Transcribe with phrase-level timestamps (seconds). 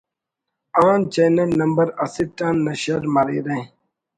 [0.85, 3.57] آن channel number اسٹ آن نشر مریرہ